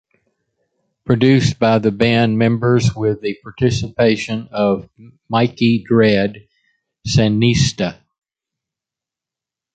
[1.05, 4.89] Produced by the band members with the participation of
[5.29, 6.47] Mikey Dread,
[7.07, 7.99] Sandinista!